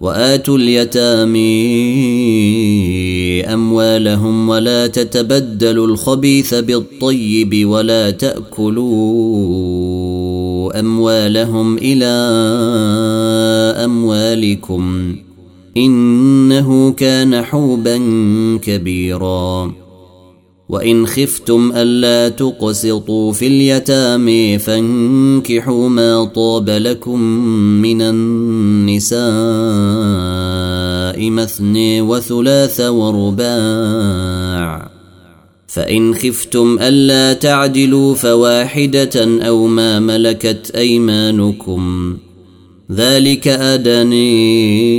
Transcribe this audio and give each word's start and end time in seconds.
واتوا 0.00 0.56
اليتامي 0.58 1.74
اموالهم 3.52 4.48
ولا 4.48 4.86
تتبدلوا 4.86 5.86
الخبيث 5.86 6.54
بالطيب 6.54 7.68
ولا 7.68 8.10
تاكلوا 8.10 10.80
اموالهم 10.80 11.78
الى 11.78 12.10
اموالكم 13.84 15.16
انه 15.76 16.90
كان 16.92 17.42
حوبا 17.42 17.98
كبيرا 18.62 19.72
وإن 20.68 21.06
خفتم 21.06 21.72
ألا 21.76 22.28
تقسطوا 22.28 23.32
في 23.32 23.46
اليتامى 23.46 24.58
فانكحوا 24.58 25.88
ما 25.88 26.24
طاب 26.24 26.70
لكم 26.70 27.20
من 27.82 28.02
النساء 28.02 29.18
مثني 31.30 32.00
وثلاث 32.00 32.80
ورباع 32.80 34.90
فإن 35.66 36.14
خفتم 36.14 36.78
ألا 36.80 37.32
تعدلوا 37.32 38.14
فواحدة 38.14 39.16
أو 39.46 39.66
ما 39.66 40.00
ملكت 40.00 40.72
أيمانكم 40.76 42.16
ذلك 42.92 43.48
أدني 43.48 44.90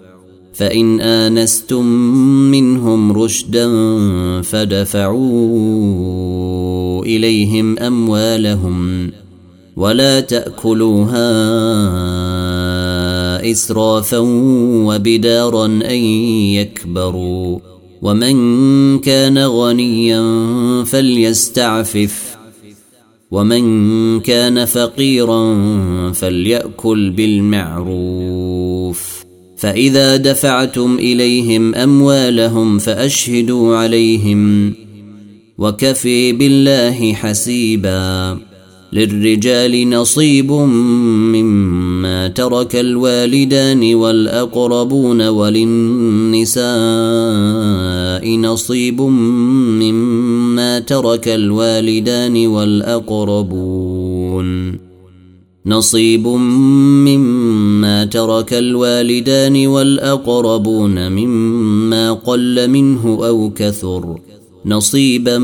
فإن 0.60 1.00
آنستم 1.00 1.84
منهم 2.50 3.12
رشدا 3.12 3.66
فدفعوا 4.42 7.04
إليهم 7.04 7.78
أموالهم 7.78 9.10
ولا 9.76 10.20
تأكلوها 10.20 11.30
إسرافا 13.50 14.18
وبدارا 14.88 15.64
أن 15.66 16.04
يكبروا 16.56 17.58
ومن 18.02 18.36
كان 18.98 19.38
غنيا 19.38 20.22
فليستعفف 20.86 22.30
ومن 23.30 24.20
كان 24.20 24.64
فقيرا 24.64 25.56
فليأكل 26.12 27.10
بالمعروف 27.10 29.19
فإذا 29.60 30.16
دفعتم 30.16 30.94
إليهم 30.98 31.74
أموالهم 31.74 32.78
فأشهدوا 32.78 33.76
عليهم 33.76 34.72
وكفي 35.58 36.32
بالله 36.32 37.12
حسيبا 37.12 38.36
للرجال 38.92 39.90
نصيب 39.90 40.52
مما 41.32 42.28
ترك 42.28 42.76
الوالدان 42.76 43.94
والأقربون 43.94 45.28
وللنساء 45.28 46.66
نصيب 48.36 49.00
مما 49.70 50.78
ترك 50.80 51.28
الوالدان 51.28 52.46
والأقربون 52.46 54.89
نصيب 55.66 56.26
مما 57.06 58.04
ترك 58.04 58.54
الوالدان 58.54 59.66
والاقربون 59.66 61.12
مما 61.12 62.12
قل 62.12 62.68
منه 62.68 63.04
او 63.26 63.50
كثر 63.56 64.16
نصيبا 64.66 65.38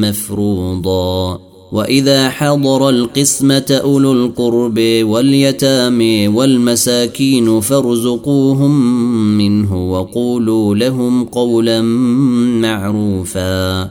مفروضا 0.00 1.40
واذا 1.72 2.28
حضر 2.30 2.88
القسمه 2.88 3.80
اولو 3.84 4.12
القرب 4.12 4.78
واليتامى 5.02 6.28
والمساكين 6.28 7.60
فارزقوهم 7.60 8.80
منه 9.38 9.90
وقولوا 9.92 10.74
لهم 10.74 11.24
قولا 11.24 11.82
معروفا 12.62 13.90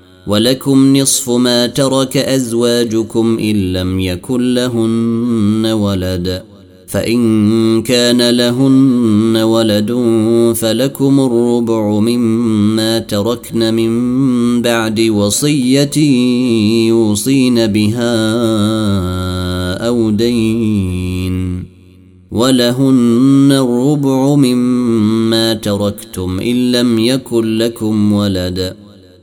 ولكم 0.27 0.95
نصف 0.97 1.29
ما 1.29 1.67
ترك 1.67 2.17
ازواجكم 2.17 3.39
ان 3.39 3.73
لم 3.73 3.99
يكن 3.99 4.53
لهن 4.53 5.65
ولد 5.65 6.43
فان 6.87 7.81
كان 7.83 8.29
لهن 8.29 9.37
ولد 9.43 9.87
فلكم 10.55 11.19
الربع 11.19 11.99
مما 11.99 12.99
تركن 12.99 13.73
من 13.73 14.61
بعد 14.61 14.99
وصيه 14.99 15.97
يوصين 16.87 17.67
بها 17.67 18.21
او 19.87 20.09
دين 20.09 21.63
ولهن 22.31 23.49
الربع 23.51 24.35
مما 24.35 25.53
تركتم 25.53 26.39
ان 26.39 26.71
لم 26.71 26.99
يكن 26.99 27.57
لكم 27.57 28.13
ولد 28.13 28.75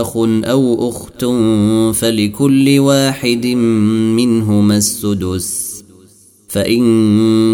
اخ 0.00 0.16
او 0.16 0.88
اخت 0.88 1.18
فلكل 1.98 2.78
واحد 2.78 3.46
منهما 4.16 4.76
السدس 4.76 5.64
فان 6.48 6.84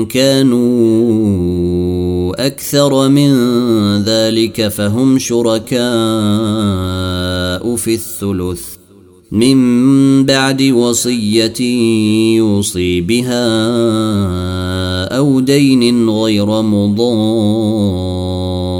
كانوا 0.07 0.81
اكثر 2.47 3.09
من 3.09 3.33
ذلك 4.03 4.69
فهم 4.69 5.19
شركاء 5.19 5.71
في 7.77 7.95
الثلث 7.95 8.63
من 9.33 9.57
بعد 10.25 10.63
وصيه 10.63 11.61
يوصي 12.37 13.01
بها 13.01 13.49
او 15.19 15.41
دين 15.41 16.09
غير 16.11 16.63
مضار 16.63 18.80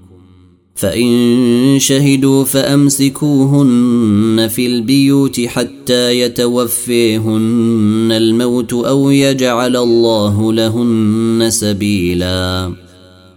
فإن 0.81 1.77
شهدوا 1.79 2.45
فأمسكوهن 2.45 4.47
في 4.51 4.65
البيوت 4.65 5.41
حتى 5.41 6.19
يتوفيهن 6.21 8.09
الموت 8.11 8.73
أو 8.73 9.09
يجعل 9.09 9.77
الله 9.77 10.53
لهن 10.53 11.45
سبيلا 11.49 12.71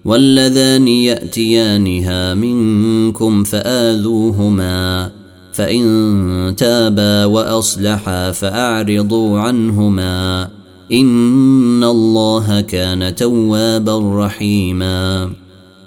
واللذان 0.05 0.88
يأتيانها 0.88 2.35
منكم 2.35 3.44
فآذوهما 3.44 5.11
فإن 5.52 6.55
تابا 6.56 7.25
وأصلحا 7.25 8.31
فأعرضوا 8.32 9.38
عنهما 9.38 10.49
إن 10.93 11.85
الله 11.85 12.61
كان 12.61 13.14
توابا 13.14 14.25
رحيماً 14.26 15.31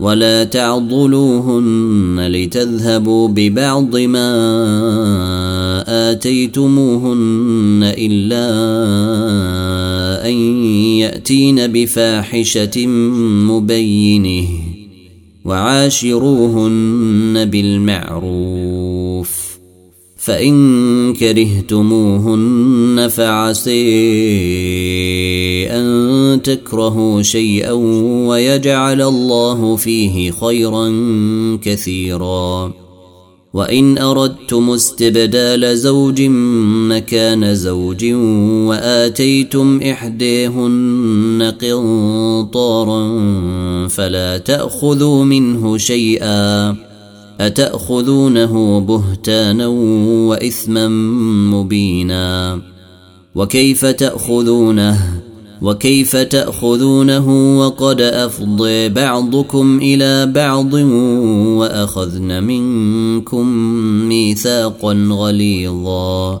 ولا 0.00 0.44
تعضلوهن 0.44 2.28
لتذهبوا 2.32 3.28
ببعض 3.28 3.96
ما 3.96 4.34
آتيتموهن 6.10 7.80
إلا 7.98 8.50
أن 10.28 10.34
يأتين 10.94 11.66
بفاحشة 11.66 12.86
مبينه 13.26 14.48
وعاشروهن 15.44 17.44
بالمعروف 17.44 19.43
فإن 20.24 21.12
كرهتموهن 21.12 23.08
فعسي 23.10 24.00
أن 25.70 26.40
تكرهوا 26.44 27.22
شيئا 27.22 27.72
ويجعل 28.26 29.02
الله 29.02 29.76
فيه 29.76 30.30
خيرا 30.30 30.88
كثيرا 31.62 32.72
وإن 33.54 33.98
أردتم 33.98 34.70
استبدال 34.70 35.78
زوج 35.78 36.22
مكان 36.88 37.54
زوج 37.54 38.04
وآتيتم 38.68 39.80
إحديهن 39.82 41.52
قنطارا 41.60 43.18
فلا 43.88 44.38
تأخذوا 44.38 45.24
منه 45.24 45.78
شيئا 45.78 46.74
اتاخذونه 47.40 48.80
بهتانا 48.80 49.66
واثما 50.28 50.88
مبينا 51.62 52.60
وكيف 53.34 53.84
تاخذونه 53.86 55.20
وكيف 55.62 56.16
تاخذونه 56.16 57.58
وقد 57.60 58.00
افضي 58.00 58.88
بعضكم 58.88 59.78
الى 59.82 60.26
بعض 60.26 60.72
واخذن 61.54 62.44
منكم 62.44 63.46
ميثاقا 64.08 65.08
غليظا 65.10 66.40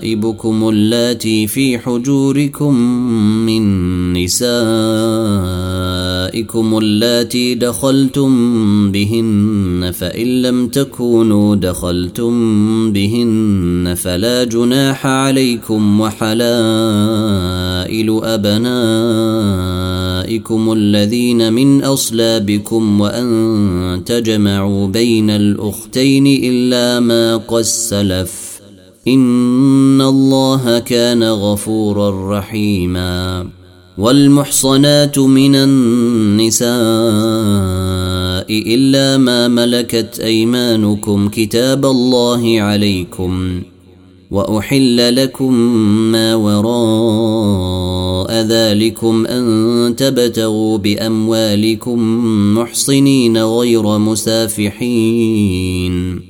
حبائبكم 0.00 0.68
اللاتي 0.68 1.46
في 1.46 1.78
حجوركم 1.78 2.74
من 3.46 4.12
نسائكم 4.12 4.48
اللاتي 6.78 7.54
دخلتم 7.54 8.92
بهن 8.92 9.90
فإن 9.94 10.42
لم 10.42 10.68
تكونوا 10.68 11.54
دخلتم 11.56 12.32
بهن 12.92 13.94
فلا 13.96 14.44
جناح 14.44 15.06
عليكم 15.06 16.00
وحلائل 16.00 18.20
أبنائكم 18.24 20.72
الذين 20.72 21.52
من 21.52 21.82
أصلابكم 21.84 23.00
وأن 23.00 24.02
تجمعوا 24.06 24.86
بين 24.86 25.30
الأختين 25.30 26.26
إلا 26.26 27.00
ما 27.00 27.36
قد 27.36 27.62
سلف 27.62 28.49
ان 29.08 30.00
الله 30.00 30.78
كان 30.78 31.22
غفورا 31.22 32.38
رحيما 32.38 33.48
والمحصنات 33.98 35.18
من 35.18 35.54
النساء 35.54 36.70
الا 38.50 39.18
ما 39.18 39.48
ملكت 39.48 40.20
ايمانكم 40.24 41.28
كتاب 41.28 41.84
الله 41.86 42.60
عليكم 42.60 43.62
واحل 44.30 45.16
لكم 45.16 45.54
ما 46.12 46.34
وراء 46.34 48.32
ذلكم 48.40 49.26
ان 49.26 49.94
تبتغوا 49.96 50.78
باموالكم 50.78 51.98
محصنين 52.54 53.42
غير 53.44 53.98
مسافحين 53.98 56.29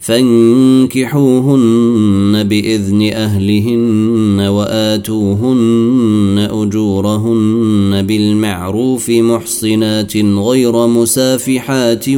فانكحوهن 0.00 2.42
باذن 2.48 3.10
اهلهن 3.14 4.40
واتوهن 4.40 6.48
اجورهن 6.52 8.06
بالمعروف 8.06 9.10
محصنات 9.10 10.16
غير 10.16 10.86
مسافحات 10.86 12.08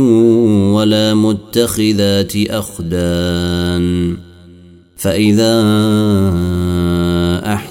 ولا 0.70 1.14
متخذات 1.14 2.32
اخدان 2.37 4.16
فاذا 4.96 5.60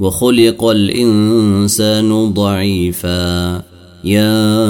وخلق 0.00 0.64
الانسان 0.64 2.32
ضعيفا 2.34 3.54
يا 4.04 4.62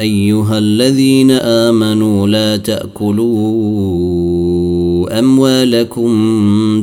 ايها 0.00 0.58
الذين 0.58 1.30
امنوا 1.30 2.28
لا 2.28 2.56
تاكلوا 2.56 5.18
اموالكم 5.18 6.12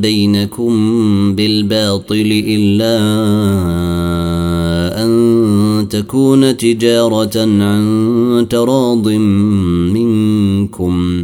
بينكم 0.02 0.76
بالباطل 1.36 2.44
الا 2.48 2.96
ان 5.06 5.88
تكون 5.90 6.58
تجاره 6.58 7.42
عن 7.64 8.46
تراض 8.50 9.08
منكم 10.78 11.24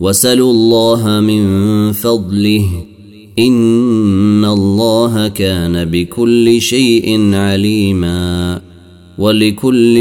وسلوا 0.00 0.50
الله 0.52 1.20
من 1.20 1.46
فضله 1.92 2.62
ان 3.38 4.44
الله 4.44 5.28
كان 5.28 5.84
بكل 5.84 6.60
شيء 6.60 7.34
عليما 7.34 8.60
ولكل 9.18 9.94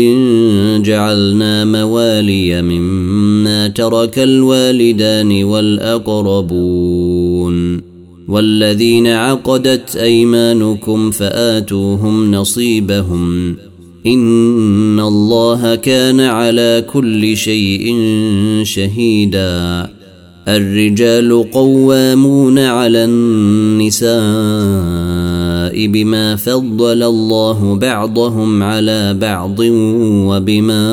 جعلنا 0.84 1.66
موالي 1.66 2.62
مما 2.62 3.68
ترك 3.68 4.20
الوالدان 4.20 5.44
والاقربون 5.44 7.82
والذين 8.28 9.08
عقدت 9.08 9.96
ايمانكم 9.96 11.12
فاتوهم 11.12 12.36
نصيبهم 12.36 13.56
ان 14.08 15.00
الله 15.00 15.76
كان 15.76 16.20
على 16.20 16.86
كل 16.94 17.38
شيء 17.38 17.94
شهيدا 18.64 19.90
الرجال 20.48 21.48
قوامون 21.52 22.60
على 22.60 23.04
النساء 23.06 25.88
بما 25.88 26.36
فضل 26.36 27.04
الله 27.04 27.76
بعضهم 27.76 28.64
على 28.64 29.14
بعض 29.14 29.60
وبما 30.30 30.92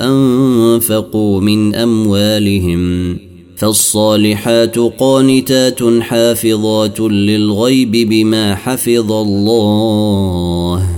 انفقوا 0.00 1.40
من 1.40 1.74
اموالهم 1.74 3.16
فالصالحات 3.56 4.78
قانتات 4.78 5.80
حافظات 6.00 7.00
للغيب 7.00 7.90
بما 7.90 8.54
حفظ 8.54 9.12
الله 9.12 10.97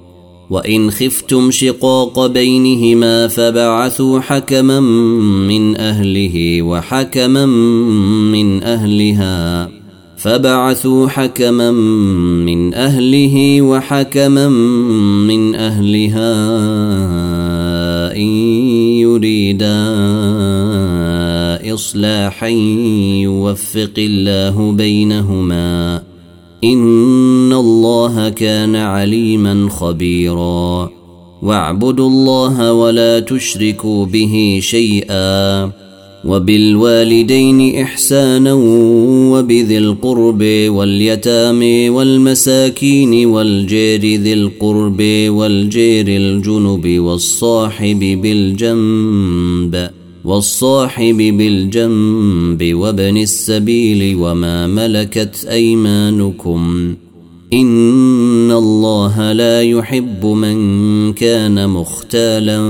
وإن 0.51 0.91
خفتم 0.91 1.51
شقاق 1.51 2.25
بينهما 2.27 3.27
فبعثوا 3.27 4.19
حكما 4.19 4.79
من 5.49 5.77
أهله 5.77 6.61
وحكما 6.61 7.45
من 8.31 8.63
أهلها 8.63 9.69
فبعثوا 10.17 11.07
حكما 11.09 11.71
من 12.45 12.73
أهله 12.73 13.61
وحكما 13.61 14.47
من 15.27 15.55
أهلها 15.55 16.35
إن 18.15 18.27
يريدا 19.07 19.81
إصلاحا 21.73 22.47
يوفق 23.23 23.93
الله 23.97 24.71
بينهما 24.71 26.01
إن 26.63 26.81
الله 27.61 28.29
كان 28.29 28.75
عليما 28.75 29.69
خبيرا 29.69 30.89
واعبدوا 31.41 32.07
الله 32.09 32.73
ولا 32.73 33.19
تشركوا 33.19 34.05
به 34.05 34.59
شيئا 34.61 35.71
وبالوالدين 36.25 37.79
احسانا 37.81 38.53
وبذي 39.33 39.77
القرب 39.77 40.41
واليتامى 40.67 41.89
والمساكين 41.89 43.25
والجير 43.25 43.99
ذي 44.05 44.33
القرب 44.33 44.99
والجير 45.27 46.05
الجنب 46.07 46.99
والصاحب 46.99 47.99
بالجنب 47.99 49.89
والصاحب 50.25 51.17
بالجنب 51.17 52.73
وابن 52.73 53.17
السبيل 53.17 54.15
وما 54.21 54.67
ملكت 54.67 55.45
ايمانكم 55.49 56.93
ان 57.53 58.51
الله 58.51 59.31
لا 59.31 59.61
يحب 59.61 60.25
من 60.25 60.57
كان 61.13 61.69
مختالا 61.69 62.61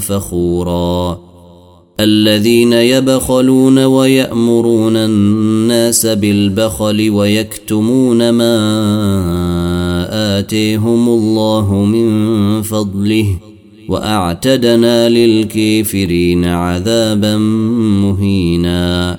فخورا 0.00 1.20
الذين 2.00 2.72
يبخلون 2.72 3.78
ويامرون 3.78 4.96
الناس 4.96 6.06
بالبخل 6.06 7.10
ويكتمون 7.10 8.30
ما 8.30 8.56
اتيهم 10.38 11.08
الله 11.08 11.74
من 11.74 12.62
فضله 12.62 13.26
واعتدنا 13.88 15.08
للكافرين 15.08 16.44
عذابا 16.44 17.36
مهينا 18.02 19.18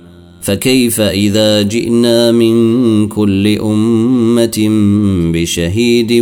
فكيف 0.41 0.99
اذا 1.01 1.61
جئنا 1.61 2.31
من 2.31 3.07
كل 3.07 3.47
امه 3.47 4.69
بشهيد 5.33 6.17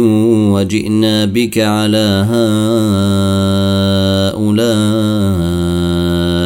وجئنا 0.52 1.26
بك 1.26 1.58
على 1.58 2.28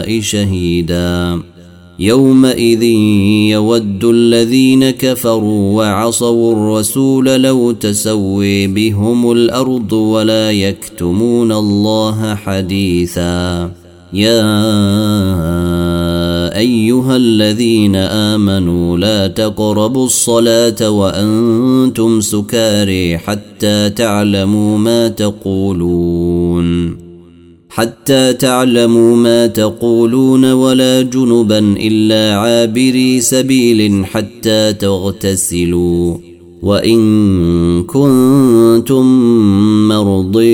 هؤلاء 0.02 0.22
شهيدا 0.22 1.40
يومئذ 2.00 2.84
يود 3.50 4.04
الذين 4.04 4.90
كفروا 4.90 5.84
وعصوا 5.84 6.54
الرسول 6.54 7.26
لو 7.26 7.72
تسوي 7.72 8.68
بهم 8.68 9.32
الارض 9.32 9.94
ولا 9.94 10.52
يكتمون 10.52 11.52
الله 11.52 12.36
حديثا 12.36 13.72
يا 14.14 14.44
ايها 16.56 17.16
الذين 17.18 17.96
امنوا 17.96 18.98
لا 18.98 19.28
تقربوا 19.28 20.06
الصلاه 20.06 20.90
وانتم 20.90 22.22
سكاري 22.22 23.18
حتى 23.18 23.90
تعلموا 23.90 24.78
ما 24.78 25.08
تقولون 25.08 26.98
حتى 27.70 28.34
تعلموا 28.34 29.16
ما 29.16 29.48
تقولون 29.48 30.52
ولا 30.52 31.02
جنبا 31.02 31.60
الا 31.60 32.38
عابري 32.38 33.20
سبيل 33.22 34.06
حتى 34.06 34.74
تغتسلوا 34.74 36.18
وان 36.62 37.02
كنتم 37.84 39.06
مرضي 39.88 40.54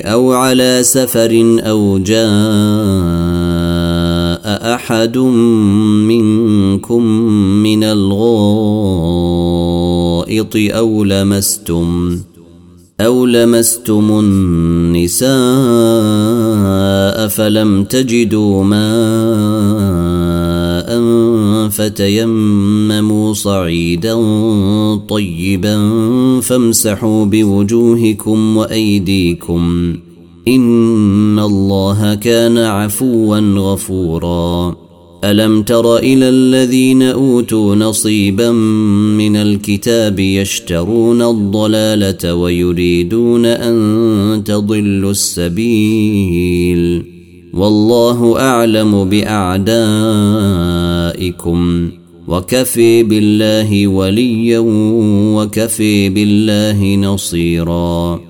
او 0.00 0.32
على 0.32 0.78
سفر 0.82 1.56
او 1.66 1.98
جان 1.98 3.39
احد 4.90 5.18
منكم 6.08 7.02
من 7.62 7.84
الغائط 7.84 10.52
او 10.56 11.04
لمستم 11.04 12.18
أو 13.00 13.26
لمستم 13.26 14.20
النساء 14.24 15.30
فلم 17.28 17.84
تجدوا 17.84 18.64
ماء 18.64 18.78
فتيمموا 21.68 23.32
صعيدا 23.34 24.14
طيبا 24.96 25.78
فامسحوا 26.40 27.24
بوجوهكم 27.24 28.56
وأيديكم 28.56 29.94
ۖ 30.06 30.09
إن 30.50 31.38
الله 31.38 32.14
كان 32.14 32.58
عفوا 32.58 33.38
غفورا 33.38 34.76
ألم 35.24 35.62
تر 35.62 35.96
إلى 35.98 36.28
الذين 36.28 37.02
أوتوا 37.02 37.74
نصيبا 37.74 38.50
من 39.18 39.36
الكتاب 39.36 40.18
يشترون 40.20 41.22
الضلالة 41.22 42.34
ويريدون 42.34 43.46
أن 43.46 44.44
تضلوا 44.44 45.10
السبيل 45.10 47.06
والله 47.54 48.40
أعلم 48.40 49.04
بأعدائكم 49.04 51.88
وكفي 52.28 53.02
بالله 53.02 53.86
وليا 53.86 54.58
وكفي 55.34 56.08
بالله 56.08 56.96
نصيراً 56.96 58.29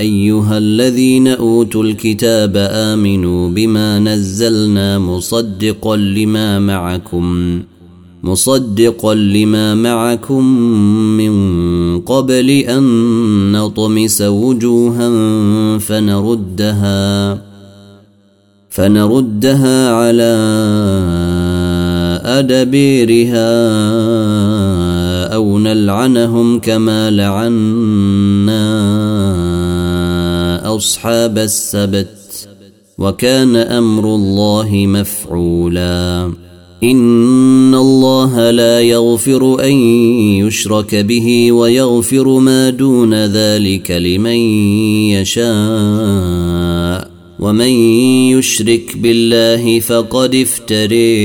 ايها 0.00 0.58
الذين 0.58 1.28
اوتوا 1.28 1.84
الكتاب 1.84 2.52
امنوا 2.56 3.48
بما 3.48 3.98
نزلنا 3.98 4.98
مصدقا 4.98 5.96
لما 5.96 6.58
معكم 6.58 7.62
مصدقا 8.22 9.14
لما 9.14 9.74
معكم 9.74 10.44
من 11.16 12.00
قبل 12.00 12.50
ان 12.50 12.82
نطمس 13.52 14.22
وجوها 14.22 15.08
فنردها 15.78 17.34
فنردها 18.70 19.92
على 19.92 20.34
ادبيرها 22.24 23.50
او 25.34 25.58
نلعنهم 25.58 26.58
كما 26.58 27.10
لعنا 27.10 28.90
أصحاب 30.76 31.38
السبت 31.38 32.48
وكان 32.98 33.56
أمر 33.56 34.04
الله 34.14 34.68
مفعولا 34.72 36.24
إن 36.82 37.74
الله 37.74 38.50
لا 38.50 38.80
يغفر 38.80 39.64
أن 39.64 39.72
يشرك 40.44 40.94
به 40.94 41.52
ويغفر 41.52 42.38
ما 42.38 42.70
دون 42.70 43.14
ذلك 43.24 43.90
لمن 43.90 44.36
يشاء 45.16 47.10
ومن 47.40 47.68
يشرك 48.38 48.96
بالله 48.96 49.80
فقد 49.80 50.34
افتري 50.34 51.20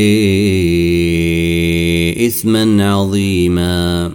إثما 2.27 2.91
عظيماً 2.91 4.12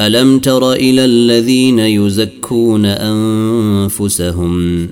الم 0.00 0.38
تر 0.38 0.72
الى 0.72 1.04
الذين 1.04 1.78
يزكون 1.78 2.86
انفسهم 2.86 4.86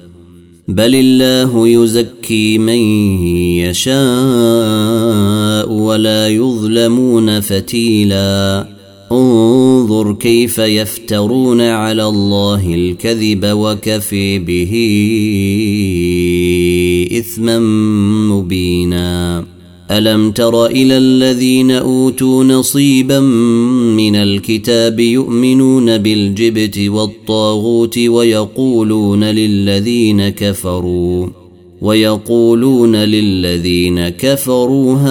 بل 0.69 0.95
الله 0.95 1.69
يزكي 1.69 2.59
من 2.59 2.79
يشاء 3.63 5.73
ولا 5.73 6.29
يظلمون 6.29 7.41
فتيلا 7.41 8.67
انظر 9.13 10.15
كيف 10.15 10.59
يفترون 10.59 11.61
على 11.61 12.07
الله 12.09 12.75
الكذب 12.75 13.41
وكفي 13.55 14.39
به 14.39 14.73
اثما 17.19 17.59
مبينا 18.35 19.45
الم 19.99 20.31
تر 20.31 20.67
الى 20.67 20.97
الذين 20.97 21.71
اوتوا 21.71 22.45
نصيبا 22.45 23.21
من 23.97 24.17
الكتاب 24.17 25.01
يؤمنون 25.01 25.99
بالجبت 25.99 26.79
والطاغوت 26.79 27.99
ويقولون 27.99 29.25
للذين 29.25 30.29
كفروا 30.29 31.29
ويقولون 31.81 32.97
للذين 32.97 34.09
كفروا 34.09 34.97
هؤلاء 34.97 35.03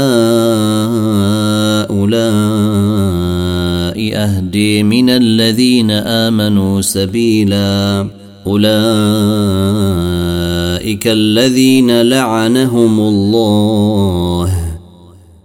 اهدي 4.15 4.83
من 4.83 5.09
الذين 5.09 5.91
امنوا 5.91 6.81
سبيلا 6.81 8.07
اولئك 8.47 11.07
الذين 11.07 12.01
لعنهم 12.01 12.99
الله 12.99 14.60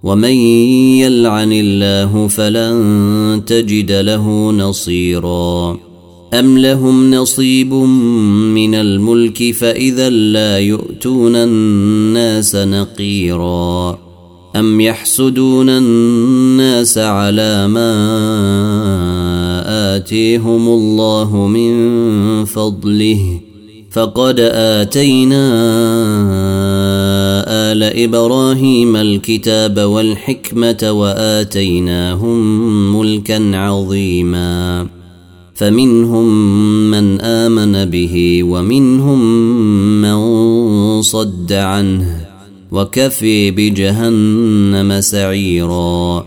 ومن 0.06 0.32
يلعن 0.32 1.52
الله 1.52 2.28
فلن 2.28 3.42
تجد 3.46 3.92
له 3.92 4.52
نصيرا 4.52 5.78
أم 6.34 6.58
لهم 6.58 7.14
نصيب 7.14 7.72
من 8.54 8.74
الملك 8.74 9.52
فإذا 9.54 10.10
لا 10.10 10.58
يؤتون 10.58 11.36
الناس 11.36 12.56
نقيرا 12.56 13.98
أم 14.56 14.80
يحسدون 14.80 15.68
الناس 15.68 16.98
على 16.98 17.66
ما 17.68 17.94
آتيهم 19.96 20.68
الله 20.68 21.36
من 21.46 21.74
فضله 22.44 23.40
فقد 23.92 24.40
آتينا 24.54 25.46
آل 27.76 27.82
إبراهيم 27.82 28.96
الكتاب 28.96 29.78
والحكمة 29.80 30.90
وآتيناهم 30.92 32.38
ملكا 32.98 33.56
عظيما 33.56 34.86
فمنهم 35.54 36.30
من 36.90 37.20
آمن 37.20 37.84
به 37.90 38.42
ومنهم 38.44 39.18
من 40.02 40.22
صد 41.02 41.52
عنه 41.52 42.20
وكفي 42.72 43.50
بجهنم 43.50 45.00
سعيراً 45.00 46.26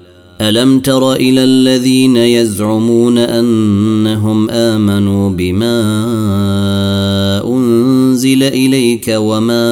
الم 0.41 0.79
تر 0.79 1.13
الى 1.13 1.43
الذين 1.43 2.15
يزعمون 2.17 3.17
انهم 3.17 4.49
امنوا 4.49 5.29
بما 5.29 5.81
انزل 7.45 8.43
اليك 8.43 9.13
وما 9.17 9.71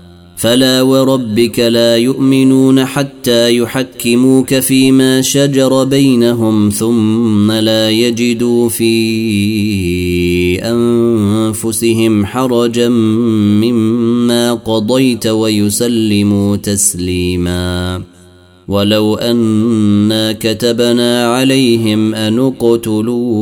فلا 0.41 0.81
وربك 0.81 1.59
لا 1.59 1.97
يؤمنون 1.97 2.85
حتى 2.85 3.57
يحكموك 3.57 4.53
فيما 4.59 5.21
شجر 5.21 5.83
بينهم 5.83 6.69
ثم 6.69 7.51
لا 7.51 7.89
يجدوا 7.89 8.69
في 8.69 8.95
انفسهم 10.61 12.25
حرجا 12.25 12.89
مما 13.59 14.53
قضيت 14.53 15.27
ويسلموا 15.27 16.55
تسليما 16.55 18.01
ولو 18.67 19.15
انا 19.15 20.31
كتبنا 20.31 21.27
عليهم 21.31 22.15
ان 22.15 22.39
اقتلوا 22.39 23.41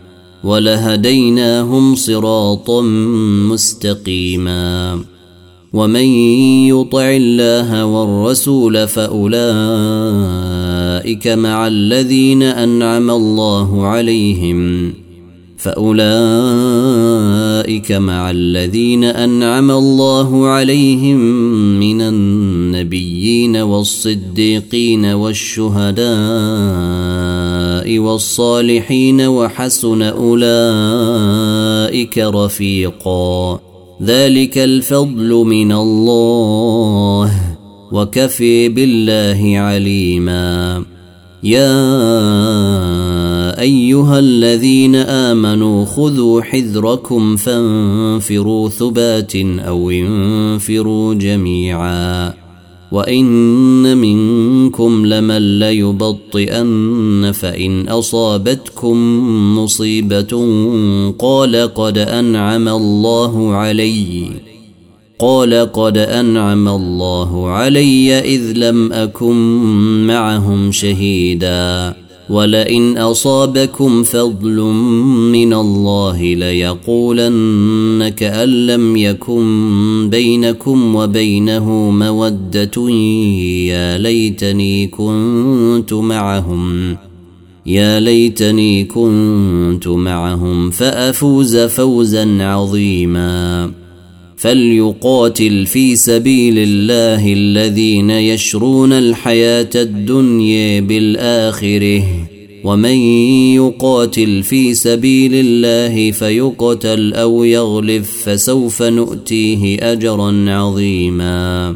ولهديناهم 0.43 1.95
صراطا 1.95 2.81
مستقيما 3.51 4.99
ومن 5.73 6.05
يطع 6.65 7.01
الله 7.03 7.85
والرسول 7.85 8.87
فاولئك 8.87 11.27
مع 11.27 11.67
الذين 11.67 12.43
انعم 12.43 13.11
الله 13.11 13.85
عليهم 13.85 14.93
فاولئك 15.61 17.91
مع 17.91 18.31
الذين 18.31 19.03
انعم 19.03 19.71
الله 19.71 20.47
عليهم 20.47 21.17
من 21.79 22.01
النبيين 22.01 23.57
والصديقين 23.57 25.05
والشهداء 25.05 27.99
والصالحين 27.99 29.21
وحسن 29.21 30.01
اولئك 30.01 32.17
رفيقا 32.17 33.59
ذلك 34.03 34.57
الفضل 34.57 35.29
من 35.29 35.71
الله 35.71 37.31
وكفي 37.91 38.69
بالله 38.69 39.59
عليما 39.59 40.83
يا 41.43 41.73
ايها 43.61 44.19
الذين 44.19 44.95
امنوا 44.95 45.85
خذوا 45.85 46.41
حذركم 46.41 47.35
فانفروا 47.35 48.69
ثبات 48.69 49.35
او 49.35 49.89
انفروا 49.89 51.13
جميعا 51.13 52.33
وان 52.91 53.97
منكم 53.97 55.05
لمن 55.05 55.59
ليبطئن 55.59 57.31
فان 57.33 57.87
اصابتكم 57.87 58.97
مصيبه 59.57 60.27
قال 61.19 61.73
قد 61.73 61.97
انعم 61.97 62.67
الله 62.67 63.53
عليّ 63.53 64.29
قال 65.21 65.53
قد 65.73 65.97
انعم 65.97 66.67
الله 66.67 67.47
علي 67.47 68.19
اذ 68.35 68.51
لم 68.55 68.93
اكن 68.93 69.31
معهم 70.07 70.71
شهيدا 70.71 71.93
ولئن 72.29 72.97
اصابكم 72.97 74.03
فضل 74.03 74.61
من 75.31 75.53
الله 75.53 76.23
ليقولن 76.35 78.09
كان 78.17 78.67
لم 78.67 78.97
يكن 78.97 80.07
بينكم 80.11 80.95
وبينه 80.95 81.89
موده 81.91 82.89
يا 83.67 83.97
ليتني 83.97 84.87
كنت 84.87 85.93
معهم 85.93 86.97
يا 87.65 87.99
ليتني 87.99 88.83
كنت 88.83 89.87
معهم 89.87 90.69
فافوز 90.69 91.57
فوزا 91.57 92.43
عظيما 92.43 93.71
فليقاتل 94.41 95.65
في 95.67 95.95
سبيل 95.95 96.53
الله 96.57 97.33
الذين 97.33 98.09
يشرون 98.09 98.93
الحياة 98.93 99.69
الدنيا 99.75 100.79
بالآخره 100.79 102.03
ومن 102.63 102.95
يقاتل 103.55 104.43
في 104.43 104.73
سبيل 104.73 105.31
الله 105.33 106.11
فيقتل 106.11 107.13
أو 107.13 107.43
يغلب 107.43 108.03
فسوف 108.03 108.81
نؤتيه 108.83 109.91
أجرا 109.93 110.49
عظيماً 110.51 111.75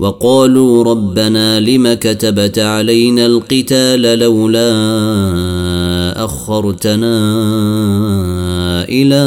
وقالوا 0.00 0.84
ربنا 0.84 1.60
لم 1.60 1.92
كتبت 1.92 2.58
علينا 2.58 3.26
القتال 3.26 4.02
لولا 4.18 4.64
اخرتنا 6.24 7.22
الى 8.88 9.24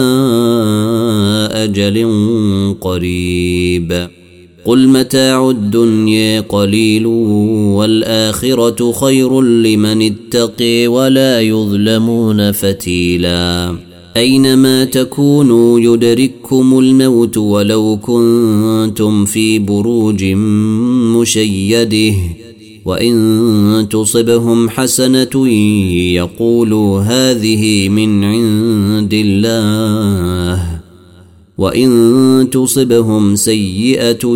اجل 1.63 1.95
قريب 2.81 4.07
قل 4.65 4.87
متاع 4.87 5.49
الدنيا 5.49 6.41
قليل 6.41 7.05
والاخره 7.75 8.91
خير 8.91 9.41
لمن 9.41 10.01
اتقي 10.01 10.87
ولا 10.87 11.41
يظلمون 11.41 12.51
فتيلاً 12.51 13.75
أينما 14.17 14.85
تكونوا 14.85 15.79
يدرككم 15.79 16.79
الموت 16.79 17.37
ولو 17.37 17.97
كنتم 18.01 19.25
في 19.25 19.59
بروج 19.59 20.23
مشيده 21.15 22.13
وإن 22.85 23.87
تصبهم 23.91 24.69
حسنة 24.69 25.47
يقولوا 26.13 26.99
هذه 27.01 27.89
من 27.89 28.23
عند 28.23 29.13
الله 29.13 30.81
وإن 31.57 32.47
تصبهم 32.51 33.35
سيئة 33.35 34.27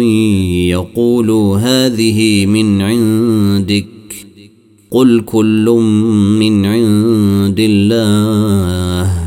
يقولوا 0.71 1.57
هذه 1.57 2.45
من 2.45 2.81
عندك 2.81 3.85
قل 4.91 5.21
كل 5.21 5.65
من 6.39 6.65
عند 6.65 7.59
الله 7.59 9.26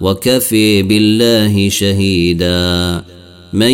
وكفي 0.00 0.82
بالله 0.82 1.68
شهيدا 1.68 3.02
من 3.52 3.70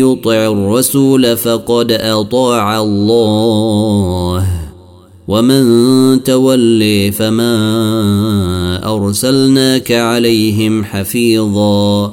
يطع 0.00 0.46
الرسول 0.52 1.36
فقد 1.36 1.92
اطاع 1.92 2.80
الله 2.80 4.46
ومن 5.28 6.24
تولي 6.24 7.12
فما 7.12 7.58
ارسلناك 8.94 9.92
عليهم 9.92 10.84
حفيظا 10.84 12.12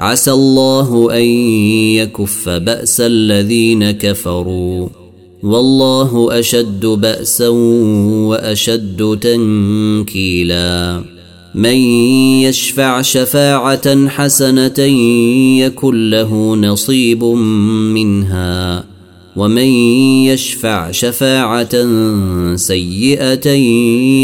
عسى 0.00 0.32
الله 0.32 1.16
ان 1.18 1.24
يكف 1.98 2.48
باس 2.48 3.00
الذين 3.00 3.90
كفروا 3.90 4.88
والله 5.42 6.38
اشد 6.40 6.86
باسا 6.86 7.48
واشد 8.28 9.18
تنكيلا 9.20 11.02
من 11.54 11.74
يشفع 12.44 13.02
شفاعه 13.02 14.08
حسنه 14.08 14.80
يكن 15.60 16.10
له 16.10 16.56
نصيب 16.56 17.24
منها 17.94 18.84
ومن 19.36 19.66
يشفع 20.26 20.90
شفاعه 20.90 21.76
سيئه 22.56 23.48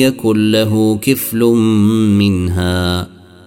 يكن 0.07 0.51
له 0.51 0.99
كفل 1.03 1.39
منها 2.18 3.16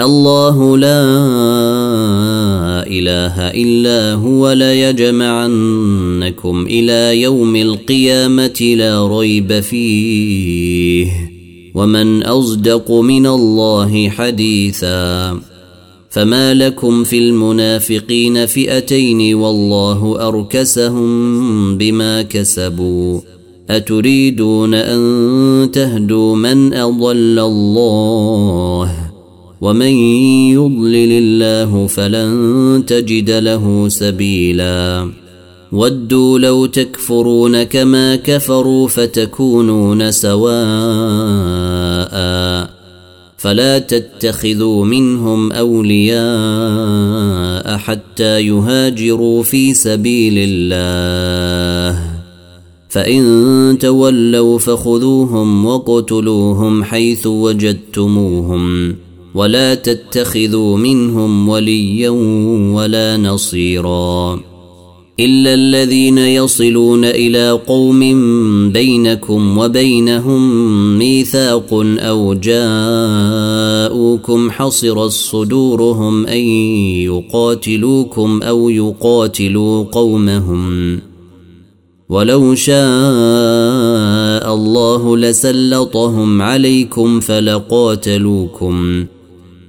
الله 0.00 0.78
لا 0.78 1.02
اله 2.86 3.40
الا 3.50 4.12
هو 4.14 4.52
ليجمعنكم 4.52 6.66
الى 6.66 7.20
يوم 7.22 7.56
القيامه 7.56 8.74
لا 8.76 9.06
ريب 9.06 9.60
فيه 9.60 11.10
ومن 11.74 12.22
اصدق 12.22 12.92
من 12.92 13.26
الله 13.26 14.08
حديثا 14.08 15.40
فما 16.10 16.54
لكم 16.54 17.04
في 17.04 17.18
المنافقين 17.18 18.46
فئتين 18.46 19.34
والله 19.34 20.28
اركسهم 20.28 21.78
بما 21.78 22.22
كسبوا 22.22 23.20
اتريدون 23.70 24.74
ان 24.74 25.70
تهدوا 25.72 26.36
من 26.36 26.74
اضل 26.74 27.38
الله 27.38 29.05
ومن 29.60 29.86
يضلل 30.48 31.12
الله 31.12 31.86
فلن 31.86 32.82
تجد 32.86 33.30
له 33.30 33.88
سبيلا 33.88 35.10
ودوا 35.72 36.38
لو 36.38 36.66
تكفرون 36.66 37.62
كما 37.62 38.16
كفروا 38.16 38.88
فتكونون 38.88 40.10
سواء 40.12 40.56
فلا 43.36 43.78
تتخذوا 43.78 44.84
منهم 44.84 45.52
اولياء 45.52 47.76
حتى 47.76 48.38
يهاجروا 48.46 49.42
في 49.42 49.74
سبيل 49.74 50.34
الله 50.36 52.10
فان 52.88 53.76
تولوا 53.80 54.58
فخذوهم 54.58 55.66
وقتلوهم 55.66 56.84
حيث 56.84 57.26
وجدتموهم 57.26 58.96
ولا 59.36 59.74
تتخذوا 59.74 60.76
منهم 60.76 61.48
وليا 61.48 62.10
ولا 62.74 63.16
نصيرا 63.16 64.34
الا 65.20 65.54
الذين 65.54 66.18
يصلون 66.18 67.04
الى 67.04 67.50
قوم 67.50 68.00
بينكم 68.72 69.58
وبينهم 69.58 70.68
ميثاق 70.98 71.68
او 71.98 72.34
جاءوكم 72.34 74.50
حصر 74.50 75.08
صدورهم 75.08 76.26
ان 76.26 76.40
يقاتلوكم 76.96 78.42
او 78.42 78.68
يقاتلوا 78.68 79.84
قومهم 79.84 80.98
ولو 82.08 82.54
شاء 82.54 84.54
الله 84.54 85.16
لسلطهم 85.16 86.42
عليكم 86.42 87.20
فلقاتلوكم 87.20 89.04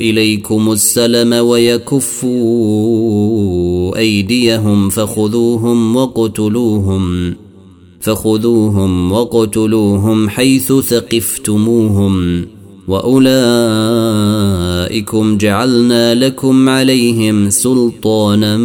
إليكم 0.00 0.72
السلم 0.72 1.32
ويكفوا 1.46 3.98
أيديهم 3.98 4.88
فخذوهم 4.88 5.96
وقتلوهم 5.96 7.34
فخذوهم 8.00 9.12
وقتلوهم 9.12 10.28
حيث 10.28 10.72
ثقفتموهم 10.72 12.46
وأولئكم 12.88 15.38
جعلنا 15.38 16.14
لكم 16.14 16.68
عليهم 16.68 17.50
سلطانا 17.50 18.56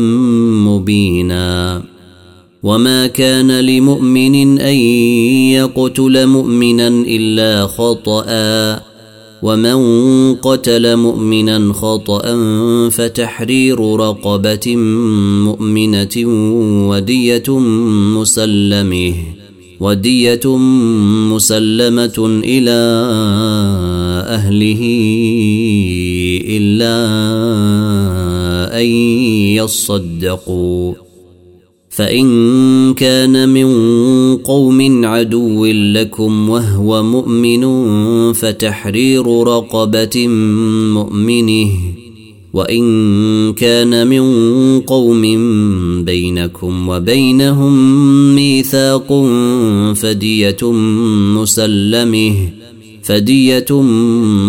مبينا 0.72 1.84
وما 2.64 3.08
كان 3.08 3.60
لمؤمن 3.60 4.60
أن 4.62 4.76
يقتل 5.52 6.26
مؤمنا 6.28 6.88
إلا 6.88 7.68
خطأً 7.68 8.87
ومن 9.44 9.86
قتل 10.36 10.96
مؤمنا 10.96 11.74
خطأ 11.74 12.24
فتحرير 12.90 13.96
رقبة 14.00 14.76
مؤمنة 15.44 16.10
ودية 16.90 17.60
مسلمه 18.20 19.16
ودية 19.80 20.58
مسلمة 21.28 22.42
إلى 22.44 22.80
أهله 24.28 24.80
إلا 26.48 26.98
أن 28.80 28.86
يصدقوا 29.54 30.94
فإن 31.98 32.94
كان 32.94 33.50
من 33.50 33.68
قوم 34.38 35.06
عدو 35.06 35.66
لكم 35.66 36.50
وهو 36.50 37.04
مؤمن 37.04 37.64
فتحرير 38.34 39.42
رقبة 39.48 40.28
مؤمنه 40.94 41.70
وإن 42.54 42.84
كان 43.54 44.08
من 44.08 44.22
قوم 44.82 45.22
بينكم 46.06 46.90
وبينهم 46.90 47.74
ميثاق 48.36 49.26
فدية 49.96 50.72
مسلمه 51.34 52.50
فدية 53.04 53.74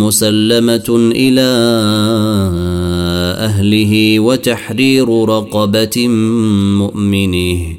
مسلمة 0.03 1.11
إلى 1.15 1.49
أهله 3.39 4.21
وتحرير 4.21 5.25
رقبة 5.29 6.09
مؤمنه 6.79 7.77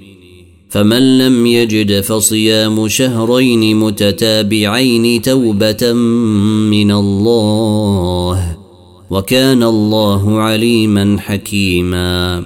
فمن 0.69 1.17
لم 1.17 1.45
يجد 1.45 2.01
فصيام 2.01 2.87
شهرين 2.87 3.79
متتابعين 3.79 5.21
توبة 5.21 5.93
من 6.69 6.91
الله 6.91 8.57
وكان 9.09 9.63
الله 9.63 10.39
عليما 10.39 11.15
حكيما 11.19 12.45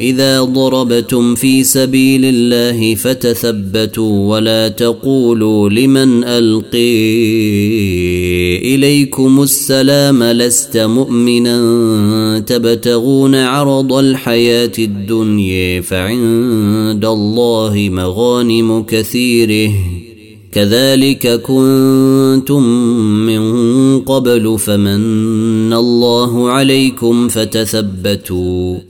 إذا 0.00 0.42
ضربتم 0.42 1.34
في 1.34 1.64
سبيل 1.64 2.20
الله 2.24 2.94
فتثبتوا 2.94 4.34
ولا 4.36 4.68
تقولوا 4.68 5.68
لمن 5.68 6.24
ألقي 6.24 7.18
إليكم 8.74 9.42
السلام 9.42 10.24
لست 10.24 10.76
مؤمنا 10.76 11.58
تبتغون 12.46 13.34
عرض 13.34 13.92
الحياة 13.92 14.72
الدنيا 14.78 15.80
فعند 15.80 17.04
الله 17.04 17.88
مغانم 17.92 18.82
كثيره 18.82 19.72
كذلك 20.52 21.28
كنتم 21.42 22.62
من 23.26 23.60
قبل 24.00 24.58
فمن 24.58 25.72
الله 25.72 26.50
عليكم 26.50 27.28
فتثبتوا 27.28 28.89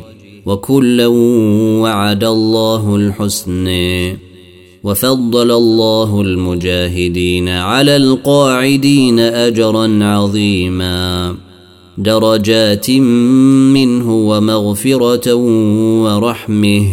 وكلا 0.45 1.07
وعد 1.81 2.23
الله 2.23 2.95
الحسن 2.95 3.71
وفضل 4.83 5.51
الله 5.51 6.21
المجاهدين 6.21 7.49
على 7.49 7.95
القاعدين 7.95 9.19
اجرا 9.19 10.03
عظيما 10.03 11.35
درجات 11.97 12.91
منه 13.71 14.15
ومغفره 14.15 15.33
ورحمه 16.03 16.87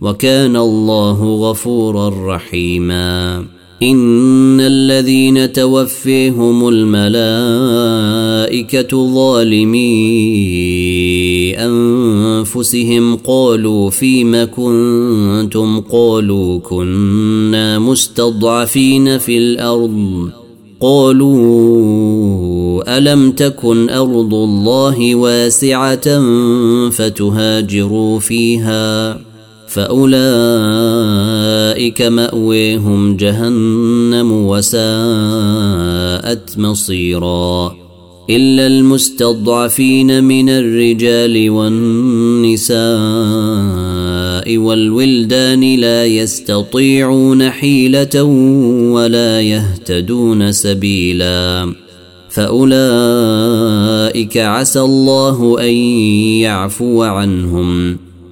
وكان 0.00 0.56
الله 0.56 1.50
غفورا 1.50 2.34
رحيما 2.36 3.44
إن 3.82 4.60
الذين 4.60 5.52
توفيهم 5.52 6.68
الملائكة 6.68 9.14
ظالمي 9.14 10.00
أنفسهم 11.58 13.16
قالوا 13.16 13.90
فيم 13.90 14.36
كنتم 14.44 15.80
قالوا 15.80 16.58
كنا 16.58 17.78
مستضعفين 17.78 19.18
في 19.18 19.38
الأرض 19.38 20.28
قالوا 20.80 22.98
ألم 22.98 23.30
تكن 23.32 23.90
أرض 23.90 24.34
الله 24.34 25.14
واسعة 25.14 26.20
فتهاجروا 26.90 28.18
فيها 28.20 29.14
ۖ 29.26 29.29
فأولئك 29.70 32.02
مأويهم 32.02 33.16
جهنم 33.16 34.32
وساءت 34.32 36.58
مصيرا 36.58 37.76
إلا 38.30 38.66
المستضعفين 38.66 40.24
من 40.24 40.48
الرجال 40.48 41.50
والنساء 41.50 42.80
والولدان 44.56 45.76
لا 45.76 46.06
يستطيعون 46.06 47.50
حيلة 47.50 48.22
ولا 48.92 49.40
يهتدون 49.40 50.52
سبيلا 50.52 51.74
فأولئك 52.30 54.36
عسى 54.36 54.80
الله 54.80 55.56
أن 55.60 55.74
يعفو 56.44 57.02
عنهم 57.02 57.94
ۖ 58.06 58.09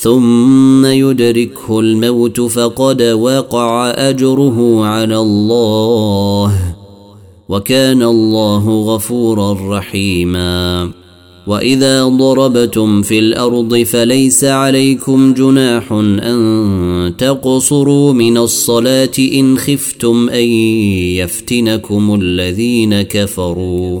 ثم 0.00 0.86
يدركه 0.86 1.80
الموت 1.80 2.40
فقد 2.40 3.02
وقع 3.02 3.90
اجره 3.90 4.84
على 4.84 5.18
الله 5.18 6.74
وكان 7.48 8.02
الله 8.02 8.82
غفورا 8.94 9.78
رحيما 9.78 10.90
واذا 11.46 12.04
ضربتم 12.04 13.02
في 13.02 13.18
الارض 13.18 13.76
فليس 13.76 14.44
عليكم 14.44 15.34
جناح 15.34 15.92
ان 15.92 17.14
تقصروا 17.18 18.12
من 18.12 18.38
الصلاه 18.38 19.12
ان 19.18 19.58
خفتم 19.58 20.28
ان 20.28 20.44
يفتنكم 21.16 22.18
الذين 22.22 23.02
كفروا 23.02 24.00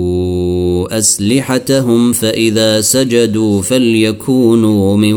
اسلحتهم 0.89 2.13
فاذا 2.13 2.81
سجدوا 2.81 3.61
فليكونوا 3.61 4.97
من 4.97 5.13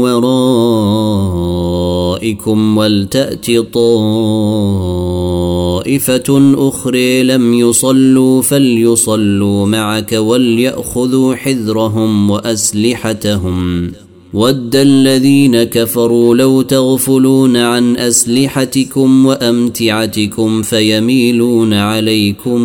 ورائكم 0.00 2.78
ولتات 2.78 3.50
طائفه 3.74 6.54
اخرى 6.68 7.22
لم 7.22 7.54
يصلوا 7.54 8.42
فليصلوا 8.42 9.66
معك 9.66 10.12
ولياخذوا 10.12 11.34
حذرهم 11.34 12.30
واسلحتهم 12.30 13.90
ود 14.34 14.76
الذين 14.76 15.62
كفروا 15.62 16.34
لو 16.36 16.62
تغفلون 16.62 17.56
عن 17.56 17.96
اسلحتكم 17.96 19.26
وامتعتكم 19.26 20.62
فيميلون 20.62 21.74
عليكم 21.74 22.60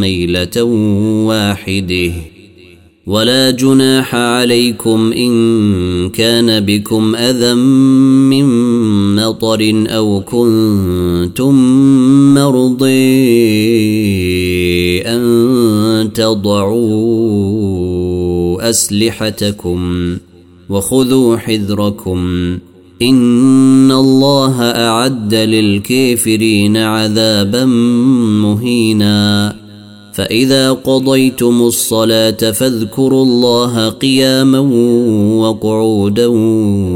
ميله 0.00 0.62
واحده 1.26 2.12
ولا 3.06 3.50
جناح 3.50 4.14
عليكم 4.14 5.12
ان 5.12 6.08
كان 6.10 6.60
بكم 6.60 7.14
اذى 7.16 7.54
من 7.54 8.44
مطر 9.16 9.84
او 9.88 10.20
كنتم 10.20 11.54
مرضي 12.34 13.28
ان 15.00 16.10
تضعوا 16.14 18.70
اسلحتكم 18.70 20.16
وخذوا 20.70 21.36
حذركم 21.36 22.18
ان 23.02 23.92
الله 23.92 24.62
اعد 24.62 25.34
للكافرين 25.34 26.76
عذابا 26.76 27.64
مهينا 28.42 29.56
فاذا 30.14 30.72
قضيتم 30.72 31.62
الصلاه 31.62 32.50
فاذكروا 32.50 33.22
الله 33.22 33.88
قياما 33.88 34.58
وقعودا 35.48 36.26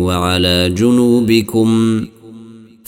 وعلى 0.00 0.70
جنوبكم 0.78 2.00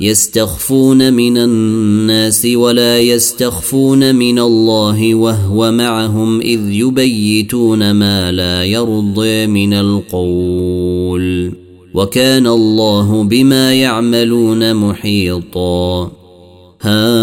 يستخفون 0.00 1.12
من 1.14 1.38
الناس 1.38 2.46
ولا 2.54 2.98
يستخفون 3.00 4.14
من 4.16 4.38
الله 4.38 5.14
وهو 5.14 5.72
معهم 5.72 6.40
اذ 6.40 6.60
يبيتون 6.72 7.90
ما 7.90 8.32
لا 8.32 8.64
يرضي 8.64 9.46
من 9.46 9.74
القول 9.74 11.52
وكان 11.94 12.46
الله 12.46 13.24
بما 13.24 13.74
يعملون 13.74 14.74
محيطا 14.74 16.10
ها 16.80 17.18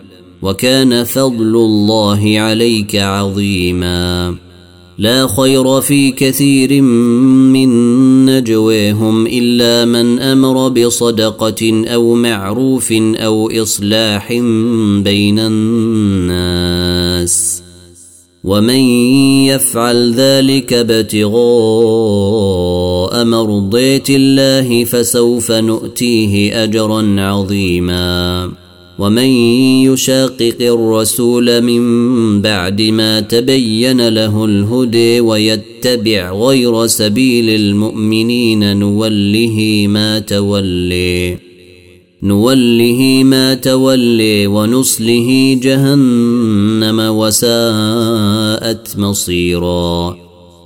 وكان 0.41 1.03
فضل 1.03 1.55
الله 1.55 2.33
عليك 2.39 2.95
عظيما 2.95 4.35
لا 4.97 5.27
خير 5.27 5.81
في 5.81 6.11
كثير 6.11 6.81
من 7.51 7.69
نجواهم 8.25 9.27
الا 9.27 9.85
من 9.85 10.19
امر 10.19 10.69
بصدقه 10.69 11.85
او 11.87 12.13
معروف 12.15 12.91
او 13.01 13.51
اصلاح 13.61 14.33
بين 15.03 15.39
الناس 15.39 17.61
ومن 18.43 18.79
يفعل 19.49 20.13
ذلك 20.13 20.73
ابتغاء 20.73 23.25
مرضيه 23.25 24.03
الله 24.09 24.83
فسوف 24.83 25.51
نؤتيه 25.51 26.63
اجرا 26.63 27.15
عظيما 27.21 28.51
ومن 29.01 29.27
يشاقق 29.87 30.57
الرسول 30.61 31.61
من 31.61 32.41
بعد 32.41 32.81
ما 32.81 33.19
تبين 33.19 34.07
له 34.07 34.45
الهدي 34.45 35.21
ويتبع 35.21 36.31
غير 36.31 36.87
سبيل 36.87 37.49
المؤمنين 37.49 38.77
نوله 38.77 39.85
ما 39.87 40.19
تولي 40.19 41.37
نوله 42.23 43.23
ما 43.23 43.53
تولي 43.53 44.47
ونصله 44.47 45.57
جهنم 45.63 46.99
وساءت 46.99 48.97
مصيرا 48.97 50.17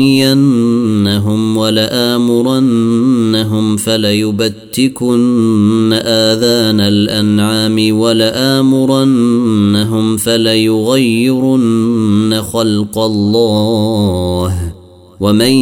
لأغنينهم 0.00 1.56
ولآمرنهم 1.56 3.76
فليبتكن 3.76 5.90
آذان 5.92 6.80
الأنعام 6.80 7.92
ولآمرنهم 7.98 10.16
فليغيرن 10.16 12.42
خلق 12.52 12.98
الله 12.98 14.72
ومن 15.20 15.52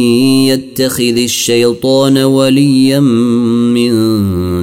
يتخذ 0.49 1.17
الشيطان 1.17 2.17
وليا 2.17 2.99
من 2.99 3.91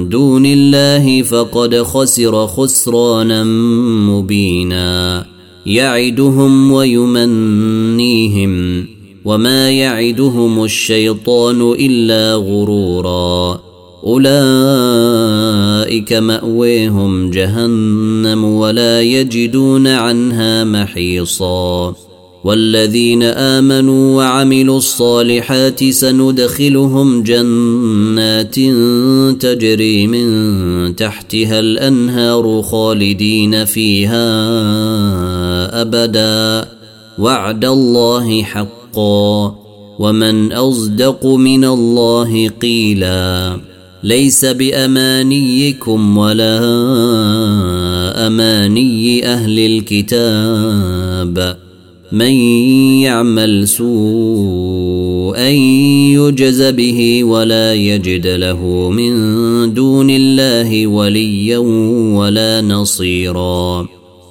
دون 0.09 0.45
الله 0.45 1.21
فقد 1.21 1.81
خسر 1.83 2.47
خسرانا 2.47 3.43
مبينا 3.43 5.25
يعدهم 5.65 6.71
ويمنيهم 6.71 8.85
وما 9.25 9.69
يعدهم 9.71 10.63
الشيطان 10.63 11.61
الا 11.79 12.33
غرورا 12.35 13.61
اولئك 14.03 16.13
ماويهم 16.13 17.31
جهنم 17.31 18.43
ولا 18.43 19.01
يجدون 19.01 19.87
عنها 19.87 20.63
محيصا 20.63 21.95
والذين 22.43 23.23
امنوا 23.23 24.17
وعملوا 24.17 24.77
الصالحات 24.77 25.83
سندخلهم 25.89 27.23
جنات 27.23 28.55
تجري 29.41 30.07
من 30.07 30.95
تحتها 30.95 31.59
الانهار 31.59 32.61
خالدين 32.61 33.65
فيها 33.65 34.21
ابدا 35.81 36.67
وعد 37.19 37.65
الله 37.65 38.43
حقا 38.43 38.82
حقا 38.93 39.55
ومن 39.99 40.51
اصدق 40.51 41.25
من 41.25 41.65
الله 41.65 42.49
قيلا 42.61 43.57
ليس 44.03 44.45
بامانيكم 44.45 46.17
ولا 46.17 46.59
اماني 48.27 49.25
اهل 49.27 49.59
الكتاب 49.59 51.57
من 52.11 52.33
يعمل 53.01 53.67
سوءا 53.67 55.49
يجز 55.49 56.61
به 56.63 57.23
ولا 57.23 57.73
يجد 57.73 58.27
له 58.27 58.89
من 58.89 59.13
دون 59.73 60.09
الله 60.09 60.87
وليا 60.87 61.57
ولا 62.15 62.61
نصيرا 62.61 63.87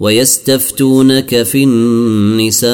ويستفتونك 0.00 1.42
في 1.42 1.64
النساء 1.64 2.70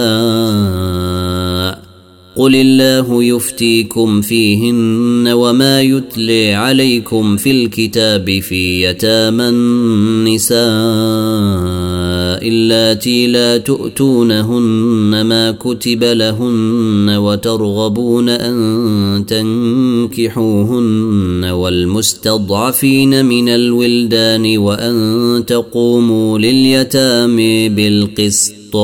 قل 2.37 2.57
الله 2.57 3.25
يفتيكم 3.25 4.21
فيهن 4.21 5.29
وما 5.29 5.81
يتلي 5.83 6.55
عليكم 6.55 7.37
في 7.37 7.51
الكتاب 7.51 8.39
في 8.41 8.83
يتامى 8.83 9.49
النساء 9.49 12.06
اللاتي 12.43 13.27
لا 13.27 13.57
تؤتونهن 13.59 15.23
ما 15.25 15.51
كتب 15.51 16.05
لهن 16.05 17.11
وترغبون 17.19 18.29
ان 18.29 19.25
تنكحوهن 19.29 21.45
والمستضعفين 21.45 23.25
من 23.25 23.49
الولدان 23.49 24.59
وان 24.59 25.45
تقوموا 25.47 26.39
لليتامى 26.39 27.69
بالقسط 27.69 28.77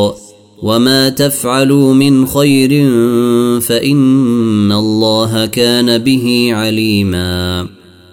وما 0.63 1.09
تفعلوا 1.09 1.95
من 1.95 2.27
خير 2.27 2.71
فان 3.61 4.73
الله 4.73 5.47
كان 5.47 5.99
به 5.99 6.49
عليما 6.53 7.67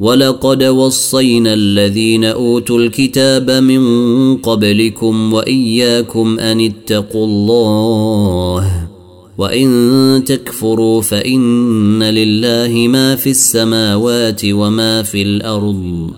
ولقد 0.00 0.62
وصينا 0.64 1.54
الذين 1.54 2.24
اوتوا 2.24 2.78
الكتاب 2.78 3.50
من 3.50 4.36
قبلكم 4.36 5.32
واياكم 5.32 6.38
ان 6.38 6.60
اتقوا 6.60 7.26
الله 7.26 8.88
وان 9.38 10.22
تكفروا 10.26 11.02
فان 11.02 12.02
لله 12.02 12.88
ما 12.88 13.16
في 13.16 13.30
السماوات 13.30 14.40
وما 14.44 15.02
في 15.02 15.22
الارض 15.22 16.10